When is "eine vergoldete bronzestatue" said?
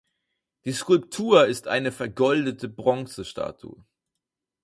1.67-3.85